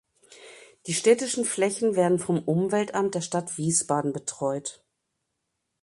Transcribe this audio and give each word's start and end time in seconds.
Die 0.87 0.95
städtischen 0.95 1.45
Flächen 1.45 1.95
werden 1.95 2.17
vom 2.17 2.39
Umweltamt 2.41 3.13
der 3.13 3.21
Stadt 3.21 3.59
Wiesbaden 3.59 4.13
betreut. 4.13 4.83